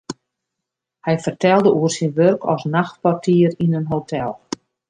Hy 1.05 1.15
fertelde 1.25 1.69
oer 1.77 1.93
syn 1.97 2.13
wurk 2.17 2.41
as 2.53 2.63
nachtportier 2.75 3.51
yn 3.63 3.75
in 3.79 3.89
hotel. 3.93 4.31